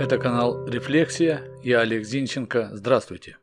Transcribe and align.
Это 0.00 0.16
канал 0.16 0.66
«Рефлексия», 0.66 1.42
я 1.62 1.80
Олег 1.80 2.06
Зинченко, 2.06 2.70
здравствуйте. 2.72 3.36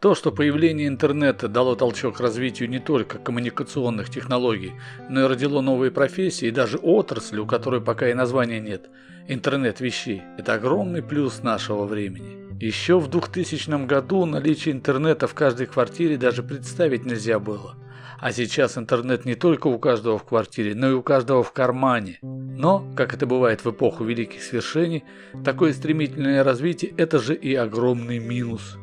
То, 0.00 0.14
что 0.14 0.32
появление 0.32 0.88
интернета 0.88 1.48
дало 1.48 1.74
толчок 1.74 2.18
развитию 2.18 2.70
не 2.70 2.78
только 2.78 3.18
коммуникационных 3.18 4.08
технологий, 4.08 4.72
но 5.10 5.20
и 5.20 5.28
родило 5.28 5.60
новые 5.60 5.90
профессии 5.90 6.48
и 6.48 6.50
даже 6.50 6.78
отрасли, 6.78 7.40
у 7.40 7.46
которой 7.46 7.82
пока 7.82 8.08
и 8.08 8.14
названия 8.14 8.58
нет, 8.58 8.88
интернет 9.28 9.80
вещей, 9.80 10.22
это 10.38 10.54
огромный 10.54 11.02
плюс 11.02 11.42
нашего 11.42 11.84
времени. 11.84 12.43
Еще 12.60 13.00
в 13.00 13.08
2000 13.08 13.86
году 13.86 14.24
наличие 14.26 14.74
интернета 14.74 15.26
в 15.26 15.34
каждой 15.34 15.66
квартире 15.66 16.16
даже 16.16 16.42
представить 16.42 17.04
нельзя 17.04 17.38
было. 17.38 17.74
А 18.20 18.32
сейчас 18.32 18.78
интернет 18.78 19.24
не 19.24 19.34
только 19.34 19.66
у 19.66 19.78
каждого 19.78 20.18
в 20.18 20.24
квартире, 20.24 20.74
но 20.74 20.88
и 20.88 20.94
у 20.94 21.02
каждого 21.02 21.42
в 21.42 21.52
кармане. 21.52 22.18
Но, 22.22 22.86
как 22.96 23.12
это 23.12 23.26
бывает 23.26 23.64
в 23.64 23.70
эпоху 23.70 24.04
великих 24.04 24.42
свершений, 24.42 25.04
такое 25.44 25.72
стремительное 25.72 26.44
развитие– 26.44 26.94
это 26.96 27.18
же 27.18 27.34
и 27.34 27.54
огромный 27.54 28.20
минус. 28.20 28.78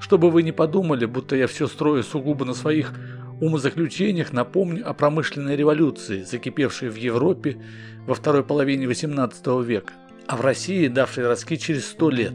Чтобы 0.00 0.30
вы 0.30 0.42
не 0.42 0.52
подумали, 0.52 1.04
будто 1.04 1.36
я 1.36 1.46
все 1.46 1.66
строю 1.66 2.02
сугубо 2.02 2.44
на 2.46 2.54
своих 2.54 2.94
умозаключениях, 3.40 4.32
напомню 4.32 4.88
о 4.88 4.94
промышленной 4.94 5.56
революции, 5.56 6.22
закипевшей 6.22 6.88
в 6.88 6.96
Европе 6.96 7.62
во 8.06 8.14
второй 8.14 8.44
половине 8.44 8.86
18 8.86 9.46
века, 9.62 9.92
а 10.26 10.36
в 10.36 10.40
России 10.40 10.88
давшей 10.88 11.26
раски 11.26 11.56
через 11.56 11.86
100 11.88 12.10
лет, 12.10 12.32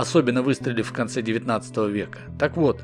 особенно 0.00 0.42
выстрелив 0.42 0.88
в 0.88 0.92
конце 0.92 1.22
19 1.22 1.76
века. 1.88 2.18
Так 2.38 2.56
вот, 2.56 2.82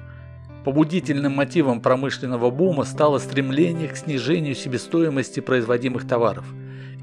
побудительным 0.65 1.33
мотивом 1.33 1.80
промышленного 1.80 2.51
бума 2.51 2.84
стало 2.84 3.19
стремление 3.19 3.89
к 3.89 3.97
снижению 3.97 4.55
себестоимости 4.55 5.41
производимых 5.41 6.06
товаров. 6.06 6.47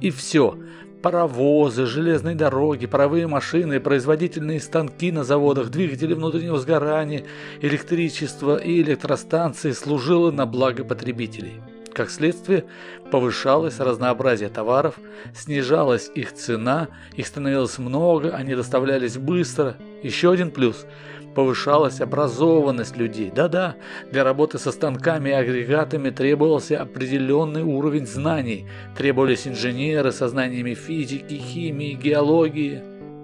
И 0.01 0.09
все, 0.09 0.57
Паровозы, 1.03 1.85
железные 1.85 2.33
дороги, 2.33 2.85
паровые 2.85 3.27
машины, 3.27 3.81
производительные 3.81 4.61
станки 4.61 5.11
на 5.11 5.25
заводах, 5.25 5.69
двигатели 5.69 6.13
внутреннего 6.13 6.57
сгорания, 6.57 7.25
электричество 7.59 8.55
и 8.55 8.81
электростанции 8.81 9.71
служило 9.71 10.31
на 10.31 10.45
благо 10.45 10.85
потребителей. 10.85 11.59
Как 11.93 12.09
следствие, 12.09 12.65
повышалось 13.11 13.79
разнообразие 13.79 14.49
товаров, 14.49 14.95
снижалась 15.35 16.09
их 16.15 16.33
цена, 16.33 16.87
их 17.15 17.27
становилось 17.27 17.77
много, 17.77 18.31
они 18.31 18.55
доставлялись 18.55 19.17
быстро. 19.17 19.77
Еще 20.01 20.31
один 20.31 20.49
плюс– 20.51 20.85
повышалась 21.33 22.01
образованность 22.01 22.95
людей. 22.97 23.31
Да-да, 23.33 23.75
для 24.11 24.23
работы 24.23 24.59
со 24.59 24.71
станками 24.71 25.29
и 25.29 25.33
агрегатами 25.33 26.09
требовался 26.09 26.81
определенный 26.81 27.63
уровень 27.63 28.05
знаний, 28.05 28.67
требовались 28.95 29.47
инженеры 29.47 30.11
со 30.11 30.27
знаниями 30.27 30.73
физики, 30.73 31.35
химии, 31.35 31.93
геологии. 31.93 32.81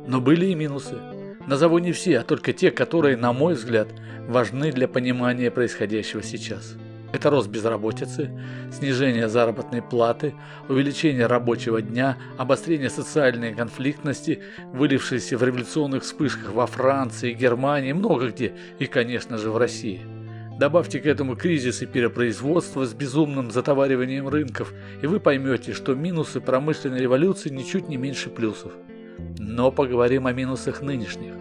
Но 0.07 0.19
были 0.21 0.47
и 0.47 0.55
минусы. 0.55 0.97
Назову 1.47 1.79
не 1.79 1.91
все, 1.91 2.19
а 2.19 2.23
только 2.23 2.53
те, 2.53 2.71
которые, 2.71 3.17
на 3.17 3.33
мой 3.33 3.53
взгляд, 3.53 3.87
важны 4.27 4.71
для 4.71 4.87
понимания 4.87 5.49
происходящего 5.51 6.21
сейчас. 6.21 6.75
Это 7.11 7.31
рост 7.31 7.49
безработицы, 7.49 8.29
снижение 8.71 9.29
заработной 9.29 9.81
платы, 9.81 10.35
увеличение 10.67 11.25
рабочего 11.25 11.81
дня, 11.81 12.17
обострение 12.37 12.89
социальной 12.89 13.55
конфликтности, 13.55 14.43
вылившиеся 14.73 15.37
в 15.37 15.43
революционных 15.43 16.03
вспышках 16.03 16.53
во 16.53 16.67
Франции, 16.67 17.33
Германии, 17.33 17.93
много 17.93 18.29
где 18.29 18.53
и, 18.77 18.85
конечно 18.85 19.37
же, 19.37 19.49
в 19.49 19.57
России. 19.57 20.01
Добавьте 20.59 20.99
к 20.99 21.05
этому 21.05 21.35
кризис 21.35 21.81
и 21.81 21.85
перепроизводство 21.85 22.85
с 22.85 22.93
безумным 22.93 23.49
затовариванием 23.49 24.27
рынков, 24.27 24.73
и 25.01 25.07
вы 25.07 25.19
поймете, 25.19 25.73
что 25.73 25.95
минусы 25.95 26.41
промышленной 26.41 26.99
революции 26.99 27.49
ничуть 27.49 27.87
не 27.87 27.97
меньше 27.97 28.29
плюсов. 28.29 28.73
Но 29.37 29.71
поговорим 29.71 30.27
о 30.27 30.33
минусах 30.33 30.81
нынешних. 30.81 31.38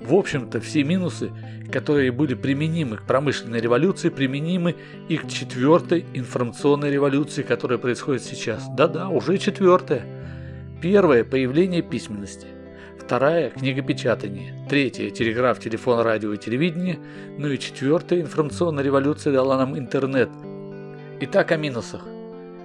В 0.00 0.14
общем-то, 0.14 0.60
все 0.60 0.82
минусы, 0.82 1.30
которые 1.70 2.10
были 2.10 2.34
применимы 2.34 2.96
к 2.96 3.02
промышленной 3.02 3.60
революции, 3.60 4.08
применимы 4.08 4.76
и 5.08 5.18
к 5.18 5.28
четвертой 5.28 6.06
информационной 6.14 6.90
революции, 6.90 7.42
которая 7.42 7.78
происходит 7.78 8.22
сейчас. 8.22 8.66
Да-да, 8.76 9.08
уже 9.08 9.36
четвертая. 9.36 10.02
Первое– 10.80 11.22
появление 11.30 11.82
письменности. 11.82 12.46
Вторая– 12.98 13.50
книгопечатание. 13.50 14.66
Третья– 14.70 15.10
телеграф, 15.10 15.60
телефон, 15.60 16.00
радио 16.00 16.32
и 16.32 16.38
телевидение. 16.38 16.98
Ну 17.36 17.48
и 17.48 17.58
четвертая 17.58 18.22
информационная 18.22 18.82
революция 18.82 19.34
дала 19.34 19.58
нам 19.58 19.78
интернет. 19.78 20.30
Итак, 21.20 21.52
о 21.52 21.56
минусах. 21.58 22.02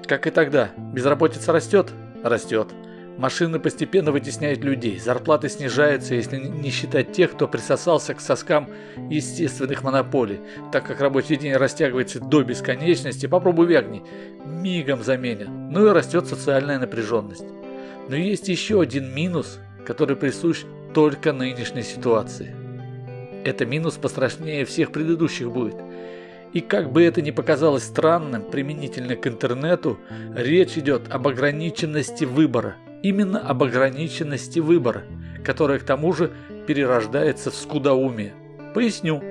Как 0.07 0.27
и 0.27 0.31
тогда, 0.31 0.69
безработица 0.93 1.51
растет? 1.51 1.91
Растет. 2.23 2.69
Машины 3.17 3.59
постепенно 3.59 4.11
вытесняют 4.11 4.61
людей, 4.61 4.99
зарплаты 4.99 5.47
снижаются, 5.47 6.15
если 6.15 6.37
не 6.37 6.69
считать 6.69 7.13
тех, 7.13 7.31
кто 7.31 7.47
присосался 7.47 8.13
к 8.13 8.19
соскам 8.19 8.69
естественных 9.09 9.83
монополий, 9.83 10.41
так 10.73 10.85
как 10.85 10.99
рабочий 10.99 11.37
день 11.37 11.53
растягивается 11.53 12.19
до 12.19 12.43
бесконечности, 12.43 13.25
попробуй 13.27 13.67
вягни, 13.67 14.03
мигом 14.45 15.01
заменен. 15.01 15.69
Ну 15.69 15.87
и 15.87 15.91
растет 15.91 16.27
социальная 16.27 16.77
напряженность. 16.77 17.45
Но 18.09 18.17
есть 18.17 18.49
еще 18.49 18.81
один 18.81 19.13
минус, 19.15 19.59
который 19.85 20.17
присущ 20.17 20.63
только 20.93 21.31
нынешней 21.31 21.83
ситуации. 21.83 22.53
Это 23.45 23.65
минус 23.65 23.93
пострашнее 23.93 24.65
всех 24.65 24.91
предыдущих 24.91 25.49
будет. 25.51 25.77
И 26.51 26.59
как 26.59 26.91
бы 26.91 27.03
это 27.03 27.21
ни 27.21 27.31
показалось 27.31 27.83
странным 27.83 28.43
применительно 28.43 29.15
к 29.15 29.25
интернету, 29.25 29.99
речь 30.35 30.77
идет 30.77 31.03
об 31.09 31.29
ограниченности 31.29 32.25
выбора– 32.25 32.75
именно 33.05 33.39
об 33.39 33.61
ограниченности 33.61 34.57
выбора, 34.57 35.03
которая 35.43 35.77
к 35.77 35.83
тому 35.83 36.11
же 36.11 36.31
перерождается 36.65 37.51
в 37.51 37.55
скудоумие. 37.55 38.33
Поясню. 38.73 39.21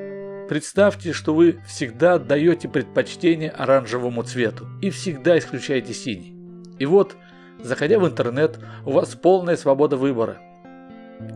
Представьте, 0.49 1.13
что 1.13 1.35
вы 1.35 1.59
всегда 1.67 2.15
отдаете 2.15 2.69
предпочтение 2.69 3.51
оранжевому 3.51 4.23
цвету 4.23 4.69
и 4.81 4.91
всегда 4.91 5.37
исключаете 5.37 5.93
синий. 5.93 6.37
И 6.79 6.87
вот, 6.87 7.17
заходя 7.65 7.99
в 7.99 8.07
интернет, 8.07 8.61
у 8.87 8.93
вас 8.93 9.17
полная 9.17 9.57
свобода 9.57 9.97
выбора. 9.97 10.39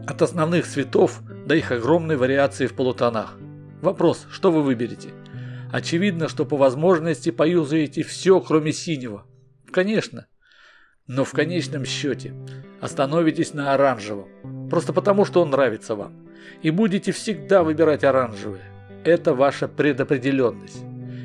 От 0.07 0.23
основных 0.23 0.69
цветов 0.69 1.21
до 1.45 1.57
их 1.57 1.73
огромной 1.73 2.17
вариации 2.17 2.67
в 2.69 2.75
полутонах. 2.75 3.37
Вопрос, 3.83 4.29
что 4.31 4.53
вы 4.53 4.63
выберете? 4.63 5.09
Очевидно, 5.73 6.29
что 6.29 6.45
по 6.45 6.57
возможности 6.57 7.31
поюзаете 7.31 8.05
все, 8.05 8.41
кроме 8.41 8.73
синего. 8.73 9.27
Конечно, 9.73 10.27
но 11.09 11.25
в 11.25 11.33
конечном 11.33 11.85
счете 11.85 12.35
остановитесь 12.81 13.55
на 13.55 13.75
оранжевом, 13.75 14.29
просто 14.71 14.93
потому 14.93 15.25
что 15.25 15.43
он 15.43 15.51
нравится 15.51 15.97
вам, 15.97 16.13
и 16.63 16.71
будете 16.71 17.13
всегда 17.13 17.65
выбирать 17.65 18.05
оранжевый. 18.05 18.61
Это 19.05 19.35
ваша 19.35 19.69
предопределенность. 19.69 20.85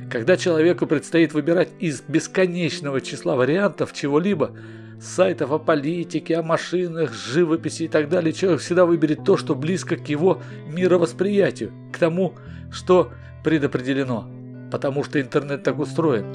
Когда 0.10 0.38
человеку 0.38 0.88
предстоит 0.88 1.34
выбирать 1.34 1.70
из 1.80 2.02
бесконечного 2.02 3.02
числа 3.02 3.36
вариантов 3.36 3.94
чего-либо, 3.94 4.56
сайтов 5.02 5.52
о 5.52 5.60
политике, 5.60 6.38
о 6.38 6.44
машинах, 6.44 7.14
живописи 7.14 7.84
и 7.84 7.88
так 7.88 8.10
далее, 8.10 8.32
человек 8.32 8.62
всегда 8.62 8.86
выберет 8.86 9.26
то, 9.26 9.38
что 9.38 9.54
близко 9.54 9.98
к 9.98 10.08
его 10.08 10.42
мировосприятию, 10.68 11.74
к 11.92 11.98
тому, 11.98 12.36
что 12.72 13.12
предопределено. 13.44 14.30
Потому 14.72 15.04
что 15.04 15.20
интернет 15.20 15.64
так 15.64 15.78
устроен, 15.80 16.26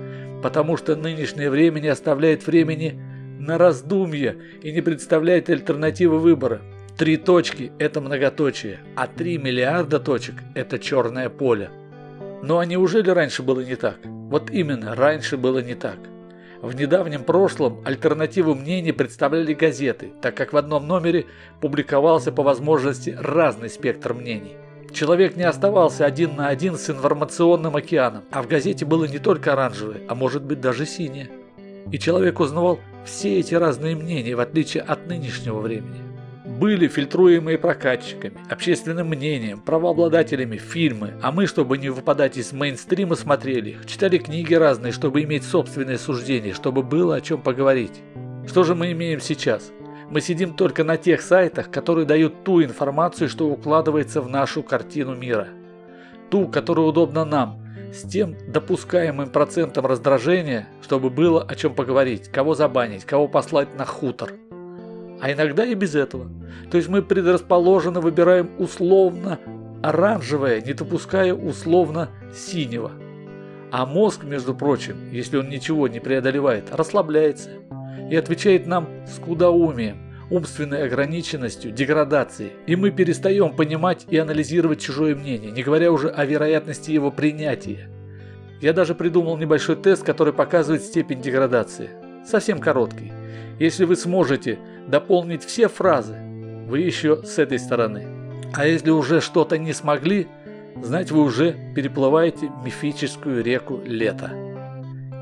потому 0.43 0.77
что 0.77 0.97
нынешнее 0.97 1.49
время 1.49 1.81
не 1.81 1.89
оставляет 1.89 2.47
времени 2.47 3.01
на 3.39 3.57
раздумье 3.57 4.37
и 4.63 4.73
не 4.73 4.81
представляет 4.81 5.49
альтернативы 5.49 6.19
выбора. 6.19 6.61
Три 6.97 7.17
точки– 7.17 7.71
это 7.79 8.01
многоточие, 8.01 8.81
а 8.97 9.07
три 9.07 9.39
миллиарда 9.39 10.01
точек– 10.01 10.35
это 10.55 10.79
черное 10.79 11.29
поле. 11.29 11.71
Но 12.43 12.59
а 12.59 12.67
неужели 12.67 13.11
раньше 13.11 13.43
было 13.43 13.61
не 13.61 13.77
так? 13.77 13.99
Вот 14.05 14.51
именно, 14.51 14.95
раньше 14.95 15.37
было 15.37 15.61
не 15.61 15.75
так. 15.75 15.99
В 16.61 16.75
недавнем 16.75 17.23
прошлом 17.23 17.81
альтернативу 17.85 18.57
мнений 18.57 18.91
представляли 18.91 19.55
газеты, 19.55 20.11
так 20.21 20.35
как 20.35 20.53
в 20.53 20.57
одном 20.57 20.89
номере 20.89 21.27
публиковался 21.61 22.33
по 22.33 22.43
возможности 22.43 23.17
разный 23.17 23.71
спектр 23.71 24.13
мнений. 24.13 24.57
Человек 24.93 25.37
не 25.37 25.45
оставался 25.45 26.05
один 26.05 26.35
на 26.35 26.49
один 26.49 26.77
с 26.77 26.91
информационным 26.91 27.77
океаном, 27.77 28.25
а 28.33 28.43
в 28.43 28.49
газете 28.49 28.85
было 28.85 29.05
не 29.05 29.19
только 29.19 29.53
оранжевое, 29.53 30.01
а 30.09 30.17
может 30.17 30.43
быть 30.43 30.61
даже 30.61 30.85
синее. 30.85 31.31
И 31.93 31.99
человек 31.99 32.41
узнавал 32.41 32.81
все 33.09 33.39
эти 33.39 33.55
разные 33.55 33.97
мнения, 33.97 34.37
в 34.37 34.41
отличие 34.41 34.83
от 34.83 35.07
нынешнего 35.07 35.61
времени. 35.61 36.03
Были 36.45 36.89
фильтруемые 36.89 37.57
прокатчиками, 37.59 38.37
общественным 38.51 39.09
мнением, 39.09 39.61
правообладателями 39.61 40.57
фильмы, 40.57 41.15
а 41.23 41.33
мы, 41.33 41.47
чтобы 41.47 41.79
не 41.79 41.89
выпадать 41.89 42.37
из 42.37 42.53
мейнстрима, 42.53 43.15
смотрели 43.15 43.71
их, 43.71 43.87
читали 43.87 44.19
книги 44.19 44.55
разные, 44.55 44.93
чтобы 44.93 45.23
иметь 45.23 45.45
собственное 45.45 45.99
суждение, 45.99 46.53
чтобы 46.55 46.83
было 46.83 47.17
о 47.17 47.21
чем 47.21 47.41
поговорить. 47.41 48.03
Что 48.47 48.65
же 48.65 48.75
мы 48.75 48.93
имеем 48.93 49.21
сейчас? 49.21 49.73
Мы 50.11 50.21
сидим 50.21 50.55
только 50.55 50.85
на 50.85 50.97
тех 50.97 51.21
сайтах, 51.21 51.71
которые 51.71 52.07
дают 52.07 52.45
ту 52.45 52.63
информацию, 52.63 53.29
что 53.29 53.49
укладывается 53.49 54.21
в 54.21 54.29
нашу 54.29 54.63
картину 54.63 55.15
мира. 55.15 55.49
Ту, 56.31 56.49
которая 56.49 56.87
удобна 56.87 57.25
нам, 57.25 57.61
с 57.93 58.09
тем 58.09 58.37
допускаемым 58.47 59.31
процентом 59.31 59.87
раздражения, 59.87 60.69
чтобы 60.83 61.11
было 61.11 61.43
о 61.43 61.55
чем 61.55 61.75
поговорить, 61.75 62.29
кого 62.29 62.55
забанить, 62.55 63.05
кого 63.05 63.29
послать 63.29 63.77
на 63.77 63.85
хутор. 63.85 64.33
А 65.21 65.33
иногда 65.33 65.65
и 65.65 65.75
без 65.75 65.95
этого. 65.95 66.29
То 66.71 66.77
есть 66.77 66.89
мы 66.89 67.03
предрасположенно 67.03 68.01
выбираем 68.01 68.51
условно 68.59 69.39
оранжевое, 69.83 70.61
не 70.61 70.73
допуская 70.73 71.35
условно 71.35 72.11
синего. 72.35 72.93
А 73.71 73.85
мозг, 73.85 74.25
между 74.25 74.55
прочим, 74.55 75.11
если 75.13 75.37
он 75.37 75.49
ничего 75.49 75.89
не 75.89 76.01
преодолевает, 76.01 76.75
расслабляется 76.75 77.51
и 78.11 78.17
отвечает 78.17 78.67
нам 78.67 78.89
скудоумием, 79.07 80.08
умственной 80.31 80.85
ограниченностью, 80.85 81.73
деградацией. 81.73 82.53
И 82.67 82.77
мы 82.77 82.91
перестаем 82.91 83.55
понимать 83.55 84.07
и 84.09 84.19
анализировать 84.19 84.81
чужое 84.81 85.15
мнение, 85.15 85.51
не 85.51 85.63
говоря 85.63 85.93
уже 85.93 86.09
о 86.09 86.25
вероятности 86.25 86.91
его 86.91 87.11
принятия. 87.11 87.89
Я 88.61 88.73
даже 88.73 88.95
придумал 88.95 89.37
небольшой 89.37 89.77
тест, 89.77 90.05
который 90.05 90.33
показывает 90.33 90.83
степень 90.83 91.23
деградации. 91.23 91.91
Совсем 92.27 92.59
короткий. 92.59 93.13
Если 93.59 93.85
вы 93.85 93.97
сможете 93.97 94.59
дополнить 94.87 95.45
все 95.45 95.69
фразы, 95.69 96.17
вы 96.67 96.81
еще 96.81 97.23
с 97.23 97.39
этой 97.39 97.59
стороны. 97.59 98.07
А 98.55 98.67
если 98.67 98.91
уже 98.91 99.21
что-то 99.21 99.59
не 99.59 99.73
смогли, 99.73 100.27
знать 100.83 101.11
вы 101.11 101.23
уже 101.23 101.57
переплываете 101.75 102.51
мифическую 102.65 103.43
реку 103.43 103.81
лета. 103.85 104.33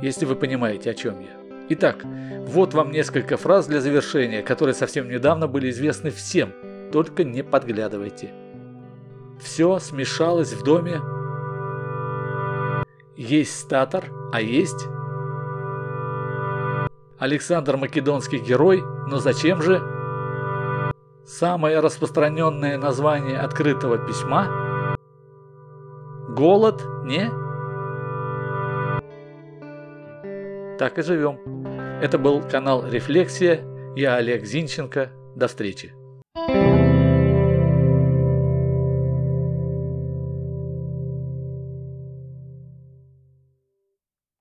Если 0.02 0.24
вы 0.24 0.36
понимаете, 0.36 0.90
о 0.90 0.94
чем 0.94 1.20
я. 1.20 1.45
Итак, 1.68 2.04
вот 2.46 2.74
вам 2.74 2.92
несколько 2.92 3.36
фраз 3.36 3.66
для 3.66 3.80
завершения, 3.80 4.42
которые 4.42 4.74
совсем 4.74 5.08
недавно 5.08 5.48
были 5.48 5.70
известны 5.70 6.10
всем, 6.10 6.52
только 6.92 7.24
не 7.24 7.42
подглядывайте. 7.42 8.32
Все 9.40 9.80
смешалось 9.80 10.52
в 10.52 10.62
доме. 10.62 11.00
Есть 13.16 13.58
статор, 13.58 14.04
а 14.32 14.40
есть... 14.40 14.86
Александр 17.18 17.78
Македонский 17.78 18.38
герой, 18.38 18.82
но 19.08 19.18
зачем 19.18 19.60
же? 19.62 19.82
Самое 21.24 21.80
распространенное 21.80 22.78
название 22.78 23.38
открытого 23.38 23.98
письма? 23.98 24.96
Голод, 26.28 26.84
не? 27.04 27.45
Так 30.78 30.98
и 30.98 31.02
живем. 31.02 31.38
Это 32.02 32.18
был 32.18 32.42
канал 32.42 32.86
Рефлексия. 32.86 33.64
Я 33.96 34.16
Олег 34.16 34.44
Зинченко. 34.44 35.10
До 35.34 35.48
встречи. 35.48 35.94